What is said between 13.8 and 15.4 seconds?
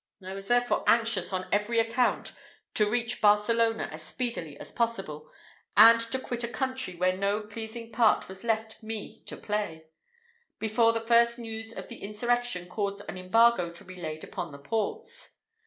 be laid upon the ports.